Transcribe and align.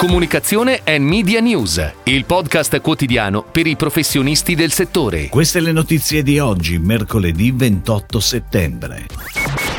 Comunicazione 0.00 0.80
e 0.82 0.98
Media 0.98 1.40
News, 1.40 1.92
il 2.04 2.24
podcast 2.24 2.80
quotidiano 2.80 3.42
per 3.42 3.66
i 3.66 3.76
professionisti 3.76 4.54
del 4.54 4.72
settore. 4.72 5.28
Queste 5.28 5.60
le 5.60 5.72
notizie 5.72 6.22
di 6.22 6.38
oggi, 6.38 6.78
mercoledì 6.78 7.50
28 7.50 8.18
settembre. 8.18 9.06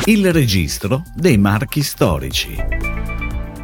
Il 0.05 0.31
registro 0.31 1.01
dei 1.15 1.39
marchi 1.39 1.81
storici. 1.81 2.55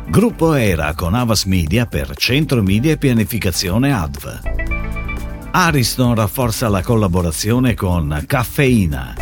Gruppo 0.08 0.56
Era 0.56 0.96
con 0.96 1.14
Avas 1.14 1.44
Media 1.44 1.86
per 1.86 2.16
Centro 2.16 2.64
Media 2.64 2.94
e 2.94 2.98
Pianificazione 2.98 3.94
ADV. 3.94 5.50
Ariston 5.52 6.16
rafforza 6.16 6.70
la 6.70 6.82
collaborazione 6.82 7.76
con 7.76 8.24
Caffeina. 8.26 9.14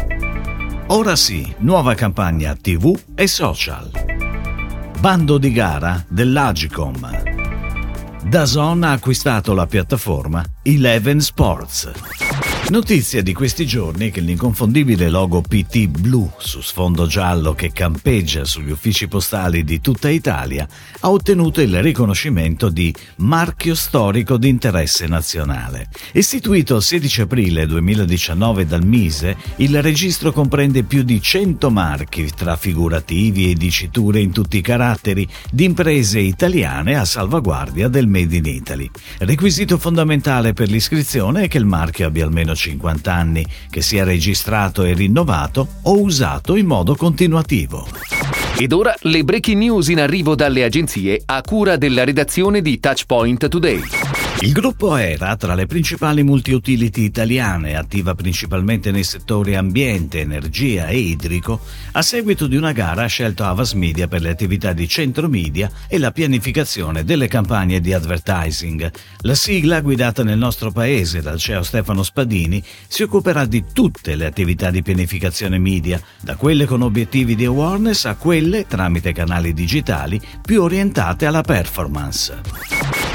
Ora 0.87 1.17
sì, 1.17 1.53
nuova 1.57 1.95
campagna 1.95 2.55
TV 2.55 2.97
e 3.13 3.27
social. 3.27 4.14
Bando 4.99 5.37
di 5.37 5.51
gara 5.51 6.03
dell'Agicom. 6.07 7.23
Dazon 8.23 8.83
ha 8.83 8.91
acquistato 8.91 9.53
la 9.53 9.67
piattaforma 9.67 10.43
Eleven 10.63 11.19
Sports. 11.19 12.54
Notizia 12.69 13.21
di 13.21 13.31
questi 13.31 13.67
giorni 13.67 14.09
che 14.09 14.21
l'inconfondibile 14.21 15.07
logo 15.11 15.39
PT 15.39 15.85
blu 15.85 16.31
su 16.39 16.61
sfondo 16.61 17.05
giallo 17.05 17.53
che 17.53 17.71
campeggia 17.71 18.43
sugli 18.43 18.71
uffici 18.71 19.07
postali 19.07 19.63
di 19.63 19.79
tutta 19.79 20.09
Italia 20.09 20.67
ha 21.01 21.11
ottenuto 21.11 21.61
il 21.61 21.79
riconoscimento 21.83 22.69
di 22.69 22.91
marchio 23.17 23.75
storico 23.75 24.37
di 24.37 24.49
interesse 24.49 25.05
nazionale. 25.05 25.89
Istituito 26.13 26.77
il 26.77 26.81
16 26.81 27.21
aprile 27.21 27.67
2019 27.67 28.65
dal 28.65 28.83
Mise, 28.83 29.37
il 29.57 29.79
registro 29.83 30.31
comprende 30.31 30.81
più 30.81 31.03
di 31.03 31.21
100 31.21 31.69
marchi 31.69 32.31
tra 32.35 32.55
figurativi 32.55 33.51
e 33.51 33.53
diciture 33.53 34.21
in 34.21 34.31
tutti 34.31 34.57
i 34.57 34.61
caratteri 34.61 35.27
di 35.51 35.65
imprese 35.65 36.19
italiane 36.19 36.97
a 36.97 37.05
salvaguardia 37.05 37.89
del 37.89 38.07
Made 38.07 38.35
in 38.35 38.45
Italy. 38.45 38.89
Requisito 39.19 39.77
fondamentale 39.77 40.53
per 40.53 40.67
l'iscrizione 40.67 41.43
è 41.43 41.47
che 41.47 41.59
il 41.59 41.65
marchio 41.65 42.07
abbia 42.07 42.25
almeno 42.25 42.53
50 42.55 43.13
anni, 43.13 43.45
che 43.69 43.81
sia 43.81 44.03
registrato 44.03 44.83
e 44.83 44.93
rinnovato 44.93 45.67
o 45.83 46.01
usato 46.01 46.55
in 46.55 46.65
modo 46.65 46.95
continuativo. 46.95 47.87
Ed 48.57 48.71
ora 48.71 48.95
le 49.01 49.23
breaking 49.23 49.57
news 49.57 49.89
in 49.89 49.99
arrivo 49.99 50.33
dalle 50.33 50.63
agenzie 50.63 51.21
a 51.25 51.41
cura 51.41 51.75
della 51.75 52.03
redazione 52.05 52.61
di 52.61 52.79
Touchpoint 52.79 53.49
Today. 53.49 54.14
Il 54.41 54.51
gruppo 54.51 54.95
ERA, 54.97 55.37
tra 55.37 55.55
le 55.55 55.65
principali 55.65 56.21
multi-utility 56.21 57.03
italiane, 57.03 57.77
attiva 57.77 58.13
principalmente 58.13 58.91
nei 58.91 59.05
settori 59.05 59.55
ambiente, 59.55 60.19
energia 60.19 60.87
e 60.87 60.97
idrico, 60.97 61.61
a 61.93 62.01
seguito 62.01 62.45
di 62.45 62.57
una 62.57 62.73
gara 62.73 63.03
ha 63.03 63.07
scelto 63.07 63.45
Avas 63.45 63.71
Media 63.73 64.07
per 64.07 64.21
le 64.21 64.29
attività 64.29 64.73
di 64.73 64.89
centro 64.89 65.29
media 65.29 65.71
e 65.87 65.97
la 65.97 66.11
pianificazione 66.11 67.05
delle 67.05 67.27
campagne 67.27 67.79
di 67.79 67.93
advertising. 67.93 68.91
La 69.19 69.35
sigla, 69.35 69.79
guidata 69.79 70.21
nel 70.21 70.37
nostro 70.37 70.69
paese 70.69 71.21
dal 71.21 71.39
CEO 71.39 71.63
Stefano 71.63 72.03
Spadini, 72.03 72.61
si 72.87 73.03
occuperà 73.03 73.45
di 73.45 73.63
tutte 73.73 74.15
le 74.15 74.25
attività 74.25 74.69
di 74.69 74.83
pianificazione 74.83 75.57
media, 75.57 75.99
da 76.21 76.35
quelle 76.35 76.65
con 76.65 76.81
obiettivi 76.81 77.35
di 77.35 77.45
awareness 77.45 78.03
a 78.05 78.15
quelle, 78.15 78.67
tramite 78.67 79.13
canali 79.13 79.53
digitali, 79.53 80.21
più 80.41 80.61
orientate 80.61 81.25
alla 81.25 81.41
performance. 81.41 82.41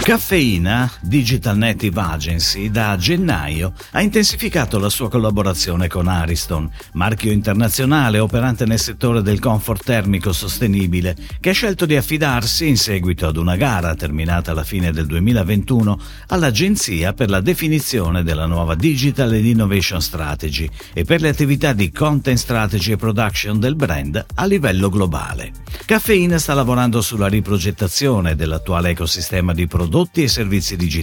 Caffeina, 0.02 0.90
Digital 1.10 1.56
Native 1.58 2.00
Agency, 2.00 2.70
da 2.70 2.96
gennaio 2.96 3.72
ha 3.90 4.00
intensificato 4.00 4.78
la 4.78 4.88
sua 4.88 5.10
collaborazione 5.10 5.88
con 5.88 6.06
Ariston, 6.06 6.70
marchio 6.92 7.32
internazionale 7.32 8.20
operante 8.20 8.64
nel 8.64 8.78
settore 8.78 9.20
del 9.20 9.40
comfort 9.40 9.82
termico 9.82 10.32
sostenibile, 10.32 11.16
che 11.40 11.50
ha 11.50 11.52
scelto 11.52 11.84
di 11.84 11.96
affidarsi, 11.96 12.68
in 12.68 12.76
seguito 12.76 13.26
ad 13.26 13.36
una 13.36 13.56
gara 13.56 13.96
terminata 13.96 14.52
alla 14.52 14.62
fine 14.62 14.92
del 14.92 15.06
2021, 15.06 15.98
all'Agenzia 16.28 17.12
per 17.12 17.28
la 17.28 17.40
definizione 17.40 18.22
della 18.22 18.46
nuova 18.46 18.76
Digital 18.76 19.32
and 19.32 19.44
Innovation 19.44 20.00
Strategy 20.00 20.70
e 20.92 21.02
per 21.02 21.20
le 21.22 21.30
attività 21.30 21.72
di 21.72 21.90
content 21.90 22.38
strategy 22.38 22.92
e 22.92 22.96
production 22.96 23.58
del 23.58 23.74
brand 23.74 24.24
a 24.36 24.44
livello 24.44 24.88
globale. 24.88 25.50
Caffeina 25.86 26.38
sta 26.38 26.54
lavorando 26.54 27.02
sulla 27.02 27.26
riprogettazione 27.26 28.36
dell'attuale 28.36 28.90
ecosistema 28.90 29.52
di 29.52 29.66
prodotti 29.66 30.22
e 30.22 30.28
servizi 30.28 30.76
digitali 30.76 30.98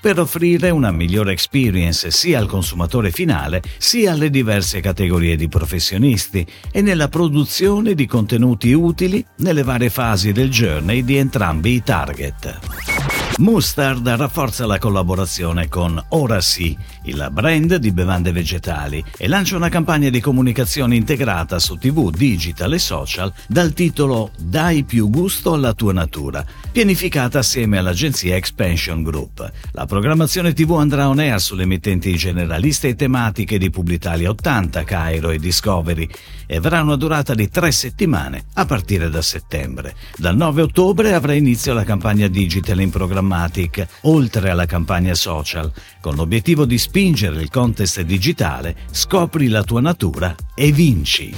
per 0.00 0.18
offrire 0.18 0.70
una 0.70 0.90
migliore 0.90 1.32
experience 1.32 2.10
sia 2.10 2.38
al 2.38 2.46
consumatore 2.46 3.10
finale 3.10 3.62
sia 3.78 4.12
alle 4.12 4.30
diverse 4.30 4.80
categorie 4.80 5.36
di 5.36 5.48
professionisti 5.48 6.46
e 6.70 6.80
nella 6.80 7.08
produzione 7.08 7.94
di 7.94 8.06
contenuti 8.06 8.72
utili 8.72 9.24
nelle 9.38 9.62
varie 9.62 9.90
fasi 9.90 10.32
del 10.32 10.50
journey 10.50 11.04
di 11.04 11.16
entrambi 11.16 11.74
i 11.74 11.82
target. 11.82 12.93
Mustard 13.38 14.08
rafforza 14.10 14.64
la 14.64 14.78
collaborazione 14.78 15.68
con 15.68 16.00
Ora 16.10 16.40
Sì, 16.40 16.76
il 17.06 17.28
brand 17.32 17.74
di 17.74 17.90
bevande 17.90 18.30
vegetali, 18.30 19.04
e 19.16 19.26
lancia 19.26 19.56
una 19.56 19.68
campagna 19.68 20.08
di 20.08 20.20
comunicazione 20.20 20.94
integrata 20.94 21.58
su 21.58 21.74
TV, 21.74 22.10
digital 22.10 22.74
e 22.74 22.78
social 22.78 23.32
dal 23.48 23.72
titolo 23.72 24.30
Dai 24.38 24.84
più 24.84 25.10
gusto 25.10 25.52
alla 25.52 25.74
tua 25.74 25.92
natura, 25.92 26.46
pianificata 26.70 27.40
assieme 27.40 27.78
all'agenzia 27.78 28.36
Expansion 28.36 29.02
Group. 29.02 29.50
La 29.72 29.86
programmazione 29.86 30.52
TV 30.52 30.74
andrà 30.74 31.08
on 31.08 31.18
air 31.18 31.40
sulle 31.40 31.64
emittenti 31.64 32.14
generaliste 32.14 32.86
e 32.86 32.94
tematiche 32.94 33.58
di 33.58 33.68
Publitalia 33.68 34.30
80, 34.30 34.84
Cairo 34.84 35.30
e 35.30 35.40
Discovery 35.40 36.08
e 36.46 36.56
avrà 36.56 36.82
una 36.82 36.94
durata 36.94 37.34
di 37.34 37.48
tre 37.48 37.72
settimane 37.72 38.44
a 38.54 38.64
partire 38.64 39.10
da 39.10 39.22
settembre. 39.22 39.96
Dal 40.16 40.36
9 40.36 40.62
ottobre 40.62 41.14
avrà 41.14 41.32
inizio 41.32 41.74
la 41.74 41.82
campagna 41.82 42.28
digital 42.28 42.80
in 42.80 42.90
programmazione 42.90 43.22
Programmatic, 43.24 43.86
oltre 44.02 44.50
alla 44.50 44.66
campagna 44.66 45.14
social, 45.14 45.72
con 46.00 46.14
l'obiettivo 46.14 46.66
di 46.66 46.76
spingere 46.76 47.40
il 47.40 47.50
contest 47.50 48.02
digitale 48.02 48.76
Scopri 48.90 49.48
la 49.48 49.62
tua 49.62 49.80
natura 49.80 50.34
e 50.54 50.70
vinci. 50.70 51.34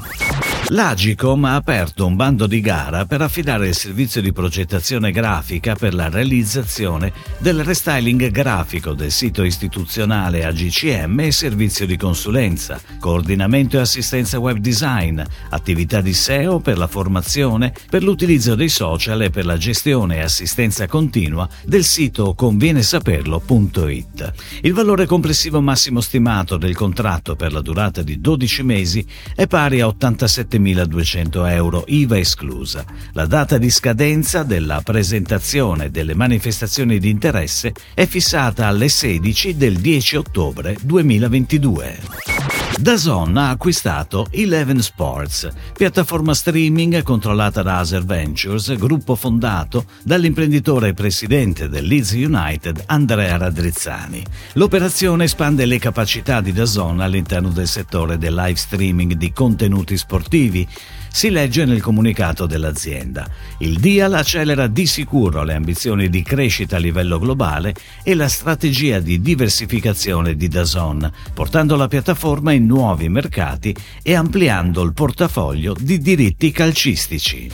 L'Agicom 0.71 1.45
ha 1.45 1.55
aperto 1.55 2.05
un 2.05 2.17
bando 2.17 2.49
di 2.49 2.61
gara 2.61 3.07
per 3.07 3.23
affidare 3.23 3.69
il 3.69 3.75
servizio 3.77 4.21
di 4.21 4.33
progettazione 4.33 5.13
grafica 5.13 5.77
per 5.77 5.95
la 5.95 6.09
realizzazione 6.09 7.13
del 7.39 7.63
restyling 7.63 8.33
grafico 8.33 8.93
del 8.93 9.13
sito 9.13 9.45
istituzionale 9.45 10.45
AGCM 10.45 11.21
e 11.21 11.31
servizio 11.31 11.87
di 11.87 11.97
consulenza, 11.97 12.81
coordinamento 12.99 13.77
e 13.77 13.81
assistenza 13.81 14.41
web 14.41 14.57
design, 14.57 15.23
attività 15.51 16.01
di 16.01 16.13
SEO 16.13 16.59
per 16.59 16.79
la 16.79 16.89
formazione, 16.89 17.73
per 17.89 18.03
l'utilizzo 18.03 18.57
dei 18.57 18.69
social 18.69 19.23
e 19.23 19.31
per 19.31 19.47
la 19.47 19.59
gestione 19.59 20.17
e 20.17 20.23
assistenza 20.23 20.89
continua 20.89 21.49
del 21.65 21.85
sito 21.85 22.35
convienesaperlo.it. 22.35 24.33
Il 24.63 24.75
valore 24.75 25.07
complessivo 25.07 25.61
massimo 25.61 26.01
stimato 26.01 26.57
del 26.57 26.75
contratto 26.75 27.37
per 27.37 27.53
la 27.53 27.61
durata 27.61 28.03
di 28.03 28.21
12 28.21 28.63
mesi 28.65 29.07
è 29.37 29.47
pari 29.47 29.81
a 29.81 29.87
87 29.87 30.55
7.200 30.59 31.51
euro, 31.51 31.85
IVA 31.87 32.19
esclusa. 32.19 32.85
La 33.13 33.27
data 33.27 33.59
di 33.59 33.71
scadenza 33.71 34.43
della 34.43 34.81
presentazione 34.83 35.91
delle 35.91 36.15
manifestazioni 36.15 36.99
di 36.99 37.11
interesse 37.11 37.73
è 37.95 38.07
fissata 38.07 38.67
alle 38.67 38.89
16 38.89 39.57
del 39.57 39.77
10 39.79 40.17
ottobre 40.17 40.77
2022. 40.81 42.36
Dazon 42.79 43.37
ha 43.37 43.49
acquistato 43.49 44.27
Eleven 44.31 44.81
Sports, 44.81 45.49
piattaforma 45.73 46.35
streaming 46.35 47.03
controllata 47.03 47.63
da 47.63 47.79
Aser 47.79 48.05
Ventures, 48.05 48.77
gruppo 48.77 49.15
fondato 49.15 49.87
dall'imprenditore 50.03 50.89
e 50.89 50.95
presidente 50.95 51.69
del 51.69 51.87
Leeds 51.87 52.13
United 52.13 52.85
Andrea 52.87 53.37
Radrizzani. 53.39 54.23
L'operazione 54.53 55.25
espande 55.25 55.65
le 55.65 55.79
capacità 55.79 56.41
di 56.41 56.53
Dazon 56.53 57.01
all'interno 57.01 57.49
del 57.49 57.67
settore 57.67 58.19
del 58.19 58.35
live 58.35 58.57
streaming 58.57 59.15
di 59.15 59.33
contenuti 59.33 59.97
sportivi 59.97 60.69
si 61.17 61.31
legge 61.31 61.65
nel 61.65 61.81
comunicato 61.81 62.45
dell'azienda. 62.45 63.27
Il 63.61 63.79
Dial 63.79 64.13
accelera 64.13 64.67
di 64.67 64.85
sicuro 64.85 65.45
le 65.45 65.55
ambizioni 65.55 66.11
di 66.11 66.23
crescita 66.23 66.77
a 66.77 66.79
livello 66.79 67.19
globale 67.19 67.75
e 68.03 68.15
la 68.15 68.29
strategia 68.29 68.99
di 69.01 69.23
diversificazione 69.23 70.37
di 70.37 70.47
Dazon, 70.49 71.11
portando 71.33 71.75
la 71.75 71.89
piattaforma 71.89 72.53
in 72.53 72.67
nuovi 72.67 73.09
mercati 73.09 73.75
e 74.03 74.15
ampliando 74.15 74.83
il 74.83 74.93
portafoglio 74.93 75.75
di 75.81 75.97
diritti 76.01 76.51
calcistici. 76.51 77.51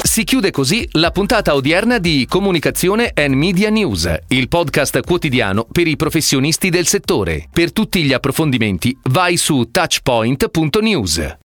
Si 0.00 0.22
chiude 0.22 0.52
così 0.52 0.86
la 0.92 1.10
puntata 1.10 1.56
odierna 1.56 1.98
di 1.98 2.26
Comunicazione 2.28 3.10
and 3.12 3.34
Media 3.34 3.70
News, 3.70 4.08
il 4.28 4.46
podcast 4.46 5.00
quotidiano 5.00 5.66
per 5.68 5.88
i 5.88 5.96
professionisti 5.96 6.70
del 6.70 6.86
settore. 6.86 7.48
Per 7.52 7.72
tutti 7.72 8.04
gli 8.04 8.12
approfondimenti 8.12 8.96
vai 9.02 9.36
su 9.36 9.68
touchpoint.news. 9.72 11.38